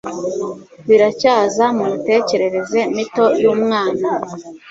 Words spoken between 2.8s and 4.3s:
mito yumwana